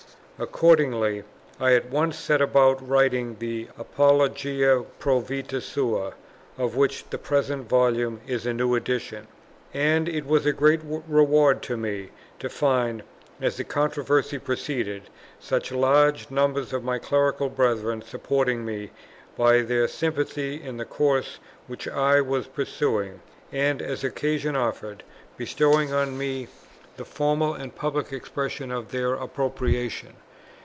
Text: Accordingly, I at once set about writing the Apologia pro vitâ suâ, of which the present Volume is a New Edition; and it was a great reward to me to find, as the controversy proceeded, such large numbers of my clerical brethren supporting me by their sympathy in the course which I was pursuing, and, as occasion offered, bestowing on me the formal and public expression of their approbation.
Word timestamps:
Accordingly, 0.43 1.23
I 1.59 1.73
at 1.75 1.91
once 1.91 2.17
set 2.17 2.41
about 2.41 2.89
writing 2.89 3.35
the 3.37 3.67
Apologia 3.77 4.83
pro 4.97 5.21
vitâ 5.21 5.59
suâ, 5.61 6.13
of 6.57 6.75
which 6.75 7.07
the 7.11 7.19
present 7.19 7.69
Volume 7.69 8.21
is 8.25 8.47
a 8.47 8.51
New 8.55 8.73
Edition; 8.73 9.27
and 9.71 10.09
it 10.09 10.25
was 10.25 10.47
a 10.47 10.51
great 10.51 10.79
reward 10.83 11.61
to 11.61 11.77
me 11.77 12.09
to 12.39 12.49
find, 12.49 13.03
as 13.39 13.57
the 13.57 13.63
controversy 13.63 14.39
proceeded, 14.39 15.11
such 15.39 15.71
large 15.71 16.31
numbers 16.31 16.73
of 16.73 16.83
my 16.83 16.97
clerical 16.97 17.47
brethren 17.47 18.01
supporting 18.01 18.65
me 18.65 18.89
by 19.37 19.61
their 19.61 19.87
sympathy 19.87 20.59
in 20.59 20.77
the 20.77 20.85
course 20.85 21.37
which 21.67 21.87
I 21.87 22.19
was 22.19 22.47
pursuing, 22.47 23.21
and, 23.51 23.79
as 23.79 24.03
occasion 24.03 24.55
offered, 24.55 25.03
bestowing 25.37 25.93
on 25.93 26.17
me 26.17 26.47
the 26.97 27.05
formal 27.05 27.53
and 27.53 27.75
public 27.75 28.11
expression 28.11 28.71
of 28.71 28.89
their 28.89 29.15
approbation. 29.15 30.15